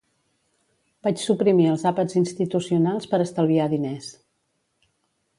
[1.07, 4.09] Vaig suprimir els àpats institucionals per estalviar diners